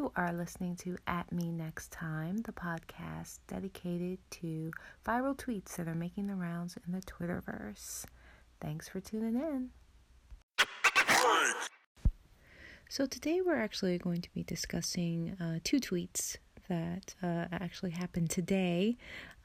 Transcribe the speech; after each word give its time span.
You 0.00 0.10
are 0.16 0.32
listening 0.32 0.76
to 0.76 0.96
At 1.06 1.30
Me 1.30 1.52
Next 1.52 1.92
Time, 1.92 2.38
the 2.38 2.52
podcast 2.52 3.40
dedicated 3.48 4.18
to 4.30 4.70
viral 5.04 5.36
tweets 5.36 5.76
that 5.76 5.88
are 5.88 5.94
making 5.94 6.26
the 6.26 6.36
rounds 6.36 6.78
in 6.86 6.92
the 6.94 7.02
Twitterverse. 7.02 8.06
Thanks 8.62 8.88
for 8.88 9.00
tuning 9.00 9.34
in. 9.34 9.68
So, 12.88 13.04
today 13.04 13.42
we're 13.44 13.60
actually 13.60 13.98
going 13.98 14.22
to 14.22 14.32
be 14.32 14.42
discussing 14.42 15.36
uh, 15.38 15.58
two 15.64 15.80
tweets 15.80 16.38
that 16.70 17.14
uh, 17.22 17.44
actually 17.52 17.90
happened 17.90 18.30
today 18.30 18.96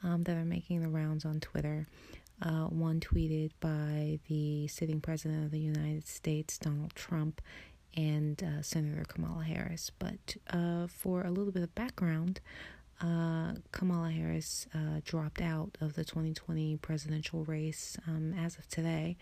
um, 0.02 0.22
that 0.22 0.38
are 0.38 0.46
making 0.46 0.80
the 0.80 0.88
rounds 0.88 1.26
on 1.26 1.38
Twitter. 1.38 1.86
Uh, 2.40 2.64
one 2.64 3.00
tweeted 3.00 3.50
by 3.60 4.20
the 4.28 4.68
sitting 4.68 5.02
president 5.02 5.44
of 5.44 5.50
the 5.50 5.58
United 5.58 6.06
States, 6.06 6.56
Donald 6.56 6.94
Trump, 6.94 7.42
and 7.96 8.42
uh, 8.42 8.62
Senator 8.62 9.04
Kamala 9.06 9.44
Harris. 9.44 9.90
But 9.98 10.36
uh, 10.50 10.86
for 10.86 11.22
a 11.22 11.30
little 11.30 11.52
bit 11.52 11.62
of 11.62 11.74
background, 11.74 12.40
uh, 13.00 13.54
Kamala 13.72 14.10
Harris 14.10 14.66
uh, 14.74 15.00
dropped 15.04 15.40
out 15.40 15.76
of 15.80 15.94
the 15.94 16.04
2020 16.04 16.76
presidential 16.76 17.44
race 17.44 17.96
um, 18.06 18.34
as 18.34 18.56
of 18.56 18.68
today 18.68 19.16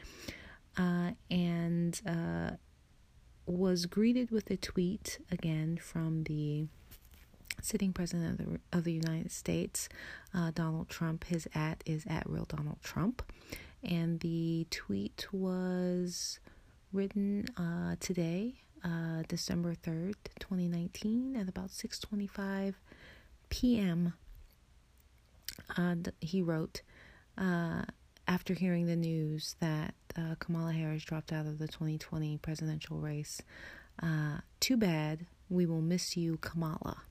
uh, 0.76 1.10
and 1.30 2.00
uh, 2.06 2.50
was 3.46 3.86
greeted 3.86 4.30
with 4.30 4.50
a 4.50 4.56
tweet 4.56 5.18
again 5.30 5.76
from 5.76 6.24
the 6.24 6.66
sitting 7.60 7.92
president 7.92 8.40
of 8.40 8.46
the, 8.46 8.60
of 8.78 8.84
the 8.84 8.92
United 8.92 9.30
States, 9.30 9.88
Donald 10.54 10.88
Trump. 10.88 11.24
His 11.24 11.48
at 11.54 11.82
is 11.86 12.04
at 12.06 12.28
real 12.28 12.44
Donald 12.44 12.78
Trump. 12.82 13.22
And 13.82 14.20
the 14.20 14.66
tweet 14.70 15.26
was 15.30 16.40
written 16.92 17.46
uh, 17.56 17.96
today, 18.00 18.54
uh, 18.84 19.22
December 19.28 19.74
3rd, 19.74 20.14
2019, 20.38 21.36
at 21.36 21.48
about 21.48 21.70
6:25 21.70 22.74
p.m. 23.48 24.14
Uh, 25.76 25.94
he 26.20 26.42
wrote, 26.42 26.82
uh, 27.38 27.82
after 28.26 28.54
hearing 28.54 28.86
the 28.86 28.96
news 28.96 29.56
that 29.60 29.94
uh, 30.16 30.34
Kamala 30.38 30.72
Harris 30.72 31.04
dropped 31.04 31.32
out 31.32 31.46
of 31.46 31.58
the 31.58 31.68
2020 31.68 32.38
presidential 32.38 32.98
race, 32.98 33.40
uh, 34.02 34.38
too 34.60 34.76
bad, 34.76 35.26
we 35.48 35.66
will 35.66 35.82
miss 35.82 36.16
you, 36.16 36.38
Kamala. 36.38 37.02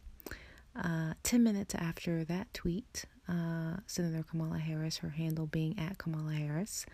10 1.23 1.43
minutes 1.43 1.75
after 1.75 2.23
that 2.23 2.53
tweet, 2.53 3.05
Senator 3.85 4.23
Kamala 4.23 4.57
Harris, 4.57 4.97
her 4.97 5.09
handle 5.09 5.45
being 5.45 5.77
at 5.77 5.97
Kamala 5.97 6.33
Harris, 6.33 6.85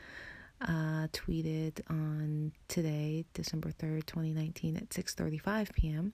uh, 0.61 1.07
tweeted 1.13 1.81
on 1.89 2.51
today, 2.67 3.25
December 3.33 3.71
3rd, 3.71 4.05
2019 4.05 4.77
at 4.77 4.89
6:35 4.89 5.73
p.m. 5.73 6.13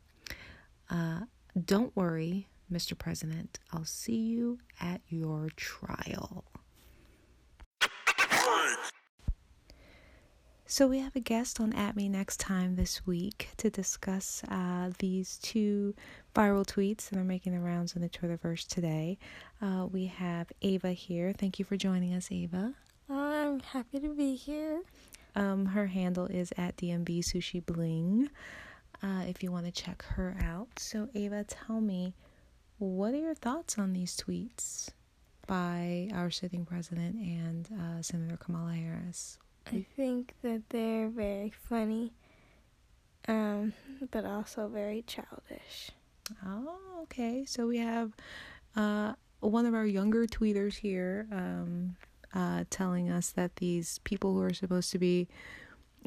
Uh, 0.89 1.21
don't 1.65 1.95
worry, 1.95 2.47
Mr. 2.71 2.97
President. 2.97 3.59
I'll 3.71 3.85
see 3.85 4.17
you 4.17 4.59
at 4.79 5.01
your 5.09 5.49
trial. 5.55 6.45
So 10.67 10.87
we 10.87 10.99
have 10.99 11.15
a 11.15 11.19
guest 11.19 11.59
on 11.59 11.73
At 11.73 11.95
Me 11.95 12.09
next 12.09 12.39
time 12.39 12.75
this 12.75 13.05
week 13.05 13.49
to 13.57 13.69
discuss 13.69 14.43
uh, 14.49 14.89
these 14.97 15.37
two 15.37 15.93
viral 16.35 16.65
tweets 16.65 17.09
that 17.09 17.19
are 17.19 17.23
making 17.23 17.53
the 17.53 17.59
rounds 17.59 17.95
in 17.95 18.01
the 18.01 18.09
Twitterverse 18.09 18.67
today. 18.67 19.19
Uh, 19.61 19.87
we 19.91 20.07
have 20.07 20.51
Ava 20.63 20.91
here. 20.91 21.33
Thank 21.37 21.59
you 21.59 21.65
for 21.65 21.77
joining 21.77 22.13
us, 22.13 22.29
Ava. 22.31 22.73
I'm 23.55 23.61
happy 23.61 24.01
to 24.01 24.09
be 24.09 24.35
here. 24.35 24.81
Um, 25.33 25.67
her 25.67 25.87
handle 25.87 26.25
is 26.25 26.51
at 26.57 26.75
DMB 26.75 27.19
Sushi 27.19 27.65
Bling. 27.65 28.29
Uh, 29.01 29.23
if 29.29 29.41
you 29.41 29.49
want 29.49 29.65
to 29.65 29.71
check 29.71 30.03
her 30.03 30.35
out. 30.43 30.67
So, 30.77 31.07
Ava, 31.15 31.45
tell 31.45 31.79
me, 31.79 32.13
what 32.79 33.13
are 33.13 33.17
your 33.17 33.33
thoughts 33.33 33.77
on 33.77 33.93
these 33.93 34.17
tweets 34.17 34.89
by 35.47 36.09
our 36.13 36.29
sitting 36.29 36.65
president 36.65 37.15
and 37.15 37.69
uh, 37.79 38.01
Senator 38.01 38.35
Kamala 38.35 38.73
Harris? 38.73 39.39
I 39.67 39.85
think 39.95 40.33
that 40.41 40.63
they're 40.67 41.07
very 41.07 41.53
funny, 41.69 42.11
um, 43.29 43.71
but 44.11 44.25
also 44.25 44.67
very 44.67 45.01
childish. 45.07 45.91
Oh, 46.45 46.77
okay. 47.03 47.45
So 47.45 47.67
we 47.67 47.77
have 47.77 48.11
uh, 48.75 49.13
one 49.39 49.65
of 49.65 49.73
our 49.73 49.85
younger 49.85 50.25
tweeters 50.25 50.75
here, 50.75 51.25
um, 51.31 51.95
uh, 52.35 52.65
telling 52.69 53.09
us 53.09 53.29
that 53.31 53.55
these 53.55 53.99
people 53.99 54.33
who 54.33 54.41
are 54.41 54.53
supposed 54.53 54.91
to 54.91 54.99
be 54.99 55.27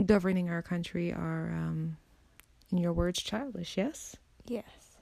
governing 0.05 0.49
our 0.49 0.63
country 0.63 1.13
are, 1.13 1.53
um, 1.53 1.97
in 2.71 2.79
your 2.79 2.93
words, 2.93 3.23
childish. 3.23 3.77
Yes. 3.77 4.17
Yes. 4.47 4.97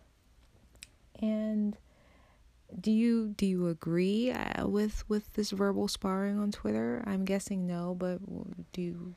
And 1.20 1.76
do 2.80 2.90
you 2.90 3.28
do 3.36 3.46
you 3.46 3.68
agree 3.68 4.30
uh, 4.30 4.66
with 4.66 5.08
with 5.08 5.32
this 5.34 5.50
verbal 5.50 5.88
sparring 5.88 6.38
on 6.38 6.50
Twitter? 6.50 7.02
I'm 7.06 7.24
guessing 7.24 7.66
no, 7.66 7.94
but 7.98 8.18
do 8.72 8.82
you? 8.82 9.14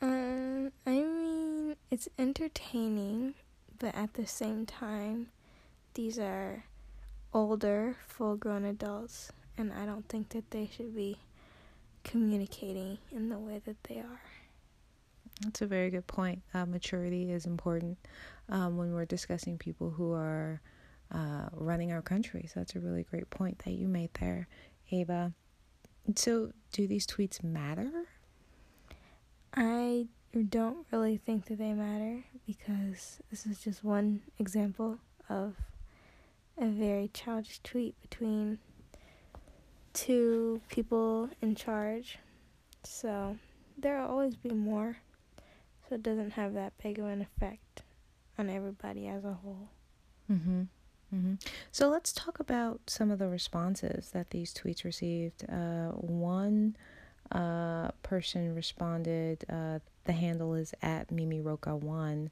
Um, 0.00 0.72
I 0.86 0.90
mean, 0.90 1.76
it's 1.90 2.08
entertaining, 2.18 3.34
but 3.78 3.94
at 3.94 4.14
the 4.14 4.26
same 4.26 4.66
time, 4.66 5.28
these 5.94 6.18
are 6.18 6.64
older, 7.32 7.96
full-grown 8.06 8.64
adults, 8.64 9.30
and 9.56 9.72
I 9.72 9.86
don't 9.86 10.08
think 10.08 10.30
that 10.30 10.50
they 10.50 10.68
should 10.74 10.94
be 10.94 11.18
communicating 12.06 12.98
in 13.10 13.28
the 13.28 13.38
way 13.38 13.60
that 13.66 13.76
they 13.84 13.96
are. 13.98 14.20
That's 15.42 15.60
a 15.60 15.66
very 15.66 15.90
good 15.90 16.06
point. 16.06 16.42
Uh, 16.54 16.64
maturity 16.64 17.30
is 17.30 17.44
important 17.44 17.98
um, 18.48 18.76
when 18.78 18.94
we're 18.94 19.04
discussing 19.04 19.58
people 19.58 19.90
who 19.90 20.12
are 20.12 20.62
uh, 21.12 21.48
running 21.52 21.92
our 21.92 22.00
country. 22.00 22.48
So 22.52 22.60
that's 22.60 22.74
a 22.74 22.80
really 22.80 23.02
great 23.02 23.28
point 23.28 23.58
that 23.64 23.72
you 23.72 23.88
made 23.88 24.10
there, 24.20 24.48
Ava. 24.90 25.32
So, 26.14 26.52
do 26.72 26.86
these 26.86 27.06
tweets 27.06 27.42
matter? 27.42 27.90
I 29.54 30.06
don't 30.48 30.86
really 30.92 31.16
think 31.16 31.46
that 31.46 31.58
they 31.58 31.72
matter 31.72 32.22
because 32.46 33.18
this 33.30 33.44
is 33.44 33.58
just 33.58 33.82
one 33.82 34.22
example 34.38 34.98
of 35.28 35.56
a 36.58 36.66
very 36.66 37.10
childish 37.12 37.58
tweet 37.64 38.00
between 38.00 38.58
to 39.96 40.60
people 40.68 41.30
in 41.40 41.54
charge. 41.54 42.18
So 42.84 43.36
there'll 43.78 44.08
always 44.08 44.36
be 44.36 44.50
more. 44.50 44.98
So 45.88 45.94
it 45.96 46.02
doesn't 46.02 46.32
have 46.32 46.54
that 46.54 46.72
big 46.82 46.98
of 46.98 47.06
an 47.06 47.22
effect 47.22 47.82
on 48.38 48.50
everybody 48.50 49.06
as 49.08 49.24
a 49.24 49.34
whole. 49.34 49.68
Mhm. 50.30 50.68
Mhm. 51.14 51.40
So 51.70 51.88
let's 51.88 52.12
talk 52.12 52.40
about 52.40 52.90
some 52.90 53.10
of 53.10 53.18
the 53.18 53.28
responses 53.28 54.10
that 54.10 54.30
these 54.30 54.52
tweets 54.52 54.84
received. 54.84 55.48
Uh, 55.48 55.90
one 55.92 56.76
uh, 57.32 57.90
person 58.02 58.54
responded. 58.54 59.44
Uh, 59.48 59.80
the 60.04 60.12
handle 60.12 60.54
is 60.54 60.72
at 60.82 61.10
Mimi 61.10 61.40
Rocah 61.40 61.78
one. 61.80 62.30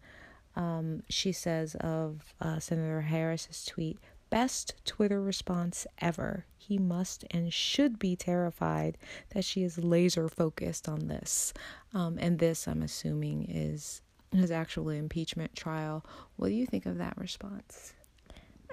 Um, 0.56 1.02
she 1.08 1.32
says 1.32 1.74
of 1.76 2.34
uh, 2.40 2.60
Senator 2.60 3.00
Harris's 3.00 3.64
tweet, 3.64 3.98
best 4.34 4.74
Twitter 4.84 5.22
response 5.22 5.86
ever. 6.00 6.44
He 6.58 6.76
must 6.76 7.24
and 7.30 7.52
should 7.54 8.00
be 8.00 8.16
terrified 8.16 8.98
that 9.30 9.44
she 9.44 9.62
is 9.62 9.78
laser 9.78 10.28
focused 10.28 10.88
on 10.88 11.06
this. 11.06 11.54
Um, 11.92 12.18
and 12.18 12.40
this, 12.40 12.66
I'm 12.66 12.82
assuming, 12.82 13.46
is 13.48 14.02
his 14.32 14.50
actual 14.50 14.88
impeachment 14.88 15.54
trial. 15.54 16.04
What 16.34 16.48
do 16.48 16.54
you 16.54 16.66
think 16.66 16.84
of 16.84 16.98
that 16.98 17.16
response? 17.16 17.92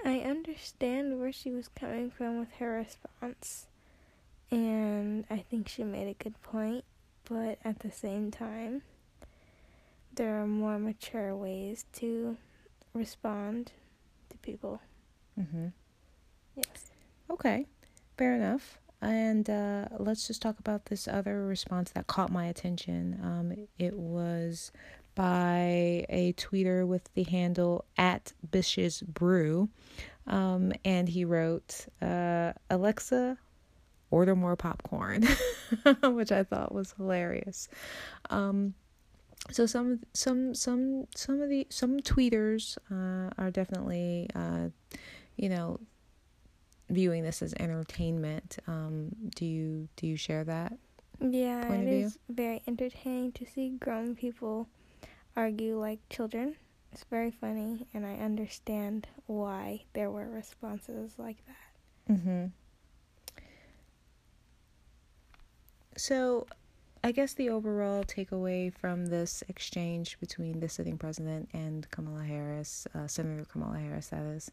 I 0.04 0.18
understand 0.18 1.20
where 1.20 1.30
she 1.32 1.52
was 1.52 1.68
coming 1.68 2.10
from 2.10 2.40
with 2.40 2.50
her 2.54 2.72
response, 2.72 3.68
and 4.50 5.24
I 5.30 5.38
think 5.48 5.68
she 5.68 5.84
made 5.84 6.08
a 6.08 6.24
good 6.24 6.42
point, 6.42 6.84
but 7.22 7.60
at 7.64 7.78
the 7.78 7.92
same 7.92 8.32
time, 8.32 8.82
there 10.12 10.42
are 10.42 10.46
more 10.48 10.80
mature 10.80 11.36
ways 11.36 11.84
to 11.92 12.36
respond 12.94 13.70
to 14.30 14.36
people. 14.38 14.80
Mm-hmm. 15.38 15.68
Yes. 16.56 16.90
Okay, 17.30 17.66
fair 18.16 18.34
enough. 18.34 18.78
And 19.00 19.48
uh, 19.50 19.86
let's 19.98 20.28
just 20.28 20.40
talk 20.42 20.58
about 20.60 20.86
this 20.86 21.08
other 21.08 21.44
response 21.44 21.90
that 21.92 22.06
caught 22.06 22.30
my 22.30 22.46
attention. 22.46 23.18
Um, 23.22 23.66
it 23.78 23.98
was 23.98 24.70
by 25.14 26.06
a 26.08 26.34
tweeter 26.36 26.86
with 26.86 27.12
the 27.14 27.24
handle 27.24 27.84
at 27.96 28.32
Bish's 28.50 29.02
Brew. 29.02 29.68
Um, 30.26 30.72
and 30.84 31.08
he 31.08 31.24
wrote, 31.24 31.86
uh, 32.00 32.52
Alexa, 32.70 33.38
order 34.10 34.36
more 34.36 34.54
popcorn, 34.54 35.26
which 36.04 36.30
I 36.30 36.44
thought 36.44 36.72
was 36.72 36.94
hilarious. 36.96 37.68
Um, 38.30 38.74
so 39.50 39.66
some 39.66 40.00
some 40.12 40.54
some 40.54 41.08
some 41.16 41.40
of 41.40 41.48
the 41.48 41.66
some 41.68 41.98
tweeters 41.98 42.78
uh, 42.90 43.30
are 43.36 43.50
definitely 43.50 44.28
uh, 44.36 44.68
you 45.36 45.48
know, 45.48 45.80
viewing 46.90 47.22
this 47.22 47.42
as 47.42 47.54
entertainment. 47.58 48.58
Um, 48.66 49.10
do 49.34 49.44
you 49.44 49.88
do 49.96 50.06
you 50.06 50.16
share 50.16 50.44
that? 50.44 50.74
Yeah, 51.20 51.72
it 51.72 51.86
is 51.86 52.18
very 52.28 52.62
entertaining 52.66 53.32
to 53.32 53.46
see 53.46 53.70
grown 53.70 54.16
people 54.16 54.68
argue 55.36 55.78
like 55.78 56.00
children, 56.10 56.56
it's 56.92 57.04
very 57.04 57.30
funny, 57.30 57.86
and 57.94 58.04
I 58.04 58.16
understand 58.16 59.06
why 59.26 59.84
there 59.94 60.10
were 60.10 60.28
responses 60.28 61.14
like 61.18 61.38
that. 61.46 62.14
Mm-hmm. 62.14 62.46
So, 65.96 66.46
I 67.04 67.10
guess 67.10 67.34
the 67.34 67.50
overall 67.50 68.04
takeaway 68.04 68.72
from 68.72 69.06
this 69.06 69.42
exchange 69.48 70.18
between 70.20 70.60
the 70.60 70.68
sitting 70.68 70.98
president 70.98 71.48
and 71.52 71.90
Kamala 71.90 72.22
Harris, 72.24 72.86
uh, 72.94 73.08
Senator 73.08 73.44
Kamala 73.44 73.78
Harris, 73.78 74.08
that 74.08 74.22
is, 74.22 74.52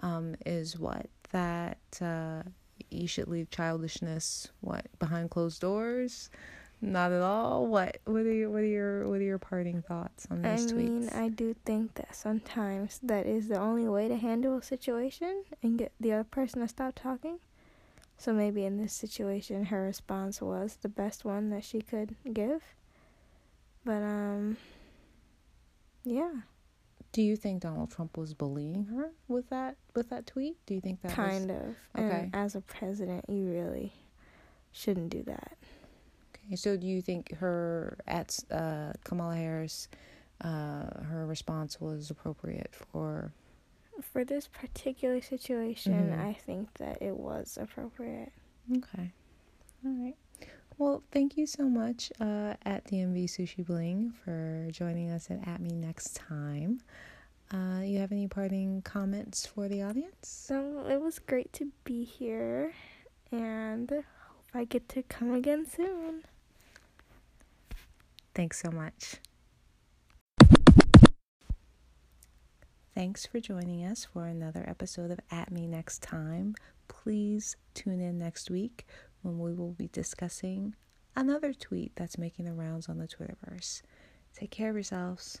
um, 0.00 0.36
is 0.46 0.78
what 0.78 1.06
that 1.32 1.78
uh, 2.00 2.42
you 2.90 3.08
should 3.08 3.26
leave 3.26 3.50
childishness 3.50 4.48
what 4.60 4.86
behind 5.00 5.30
closed 5.30 5.60
doors. 5.60 6.30
Not 6.80 7.10
at 7.10 7.20
all. 7.20 7.66
What? 7.66 7.98
What 8.04 8.20
are 8.22 8.32
your 8.32 8.50
What 8.50 8.60
are 8.62 8.66
your 8.66 9.08
What 9.08 9.18
are 9.18 9.24
your 9.24 9.38
parting 9.38 9.82
thoughts 9.82 10.28
on 10.30 10.42
these 10.42 10.70
I 10.70 10.74
tweets? 10.76 10.76
mean, 10.76 11.08
I 11.08 11.28
do 11.28 11.56
think 11.64 11.94
that 11.94 12.14
sometimes 12.14 13.00
that 13.02 13.26
is 13.26 13.48
the 13.48 13.58
only 13.58 13.88
way 13.88 14.06
to 14.06 14.16
handle 14.16 14.56
a 14.56 14.62
situation 14.62 15.42
and 15.60 15.76
get 15.76 15.90
the 15.98 16.12
other 16.12 16.22
person 16.22 16.60
to 16.60 16.68
stop 16.68 16.94
talking. 16.94 17.40
So 18.18 18.32
maybe 18.32 18.64
in 18.64 18.76
this 18.78 18.92
situation, 18.92 19.66
her 19.66 19.82
response 19.82 20.42
was 20.42 20.76
the 20.82 20.88
best 20.88 21.24
one 21.24 21.50
that 21.50 21.62
she 21.64 21.80
could 21.80 22.16
give. 22.32 22.62
But 23.84 24.02
um, 24.02 24.56
yeah, 26.04 26.32
Do 27.12 27.22
you 27.22 27.36
think 27.36 27.62
Donald 27.62 27.90
Trump 27.90 28.16
was 28.16 28.34
bullying 28.34 28.84
her 28.86 29.12
with 29.28 29.48
that 29.50 29.76
with 29.94 30.10
that 30.10 30.26
tweet? 30.26 30.56
Do 30.66 30.74
you 30.74 30.80
think 30.80 31.00
that 31.02 31.12
kind 31.12 31.48
was, 31.48 31.60
of. 31.60 32.04
okay. 32.04 32.20
And 32.24 32.34
as 32.34 32.54
a 32.56 32.60
president, 32.60 33.24
you 33.28 33.50
really 33.50 33.92
shouldn't 34.72 35.10
do 35.10 35.22
that. 35.22 35.56
okay? 36.34 36.56
So 36.56 36.76
do 36.76 36.86
you 36.86 37.00
think 37.00 37.34
her 37.36 37.98
at 38.06 38.38
uh, 38.50 38.92
Kamala 39.04 39.36
Harris, 39.36 39.88
uh, 40.40 41.02
her 41.04 41.24
response 41.26 41.80
was 41.80 42.10
appropriate 42.10 42.74
for? 42.74 43.32
For 44.00 44.24
this 44.24 44.46
particular 44.48 45.20
situation, 45.20 46.10
Mhm. 46.10 46.18
I 46.20 46.32
think 46.32 46.72
that 46.74 47.02
it 47.02 47.16
was 47.16 47.58
appropriate. 47.60 48.32
Okay, 48.76 49.12
all 49.84 49.92
right. 49.92 50.16
Well, 50.76 51.02
thank 51.10 51.36
you 51.36 51.46
so 51.46 51.68
much 51.68 52.12
uh, 52.20 52.54
at 52.64 52.84
DMV 52.86 53.24
Sushi 53.24 53.64
Bling 53.66 54.12
for 54.12 54.68
joining 54.70 55.10
us 55.10 55.28
and 55.30 55.46
At 55.48 55.60
Me 55.60 55.70
Next 55.74 56.14
Time. 56.14 56.80
Uh, 57.50 57.80
you 57.82 57.98
have 57.98 58.12
any 58.12 58.28
parting 58.28 58.82
comments 58.82 59.44
for 59.46 59.68
the 59.68 59.82
audience? 59.82 60.28
So 60.28 60.86
it 60.86 61.00
was 61.00 61.18
great 61.18 61.52
to 61.54 61.72
be 61.82 62.04
here, 62.04 62.72
and 63.32 63.90
hope 63.90 64.04
I 64.54 64.64
get 64.64 64.88
to 64.90 65.02
come 65.02 65.32
again 65.34 65.66
soon. 65.66 66.24
Thanks 68.34 68.60
so 68.60 68.70
much. 68.70 69.16
Thanks 72.98 73.24
for 73.24 73.38
joining 73.38 73.84
us 73.84 74.04
for 74.12 74.26
another 74.26 74.64
episode 74.66 75.12
of 75.12 75.20
At 75.30 75.52
Me 75.52 75.68
Next 75.68 76.02
Time. 76.02 76.56
Please 76.88 77.54
tune 77.72 78.00
in 78.00 78.18
next 78.18 78.50
week 78.50 78.88
when 79.22 79.38
we 79.38 79.54
will 79.54 79.70
be 79.70 79.88
discussing 79.92 80.74
another 81.14 81.52
tweet 81.52 81.92
that's 81.94 82.18
making 82.18 82.44
the 82.44 82.52
rounds 82.52 82.88
on 82.88 82.98
the 82.98 83.06
Twitterverse. 83.06 83.82
Take 84.34 84.50
care 84.50 84.70
of 84.70 84.74
yourselves. 84.74 85.40